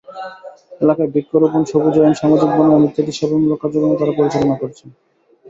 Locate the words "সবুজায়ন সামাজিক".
1.71-2.49